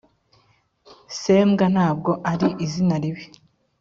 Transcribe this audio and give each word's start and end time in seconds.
sembwa 1.19 1.65
ntabwo 1.73 2.11
ari 2.31 2.47
izina 2.65 2.95
ribi 3.03 3.25